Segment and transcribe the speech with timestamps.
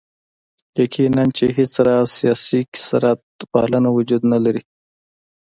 [0.81, 4.63] یقیناً چې هېڅ راز سیاسي کثرت پالنه وجود نه لري.